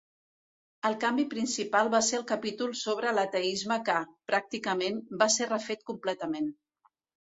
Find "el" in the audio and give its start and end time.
0.89-0.95, 2.21-2.25